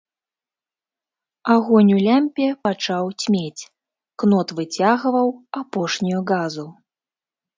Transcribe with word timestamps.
Агонь 1.55 1.91
у 1.95 1.97
лямпе 2.05 2.47
пачаў 2.69 3.05
цьмець, 3.23 3.67
кнот 4.23 4.47
выцягваў 4.61 5.27
апошнюю 5.61 6.21
газу. 6.33 6.67